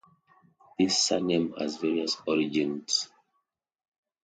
This 0.79 0.97
surname 0.97 1.53
has 1.59 1.77
various 1.77 2.17
origins. 2.25 3.07